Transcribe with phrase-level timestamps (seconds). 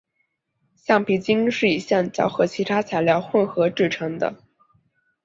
[0.83, 4.33] 橡皮筋是以橡胶和其他材料混合制成的。